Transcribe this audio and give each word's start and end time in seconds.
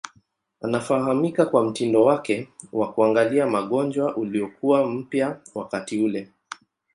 Anafahamika 0.61 1.45
kwa 1.45 1.65
mtindo 1.65 2.03
wake 2.03 2.49
wa 2.73 2.93
kuangalia 2.93 3.47
magonjwa 3.47 4.15
uliokuwa 4.17 4.85
mpya 4.89 5.39
wakati 5.55 5.99
ule. 6.03 6.29